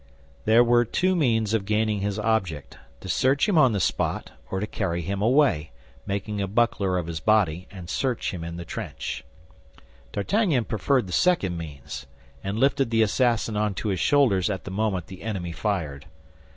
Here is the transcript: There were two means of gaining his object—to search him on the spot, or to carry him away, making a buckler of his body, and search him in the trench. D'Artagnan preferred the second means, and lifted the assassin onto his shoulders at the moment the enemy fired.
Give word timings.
There 0.45 0.63
were 0.63 0.83
two 0.83 1.15
means 1.15 1.53
of 1.53 1.63
gaining 1.63 1.99
his 1.99 2.17
object—to 2.17 3.07
search 3.07 3.47
him 3.47 3.55
on 3.55 3.71
the 3.71 3.79
spot, 3.79 4.31
or 4.49 4.59
to 4.59 4.65
carry 4.65 5.01
him 5.03 5.21
away, 5.21 5.69
making 6.07 6.41
a 6.41 6.47
buckler 6.47 6.97
of 6.97 7.05
his 7.05 7.19
body, 7.19 7.67
and 7.69 7.87
search 7.87 8.33
him 8.33 8.43
in 8.43 8.57
the 8.57 8.65
trench. 8.65 9.23
D'Artagnan 10.11 10.65
preferred 10.65 11.05
the 11.05 11.13
second 11.13 11.55
means, 11.55 12.07
and 12.43 12.57
lifted 12.57 12.89
the 12.89 13.03
assassin 13.03 13.55
onto 13.55 13.89
his 13.89 13.99
shoulders 13.99 14.49
at 14.49 14.63
the 14.63 14.71
moment 14.71 15.05
the 15.05 15.21
enemy 15.21 15.51
fired. 15.51 16.07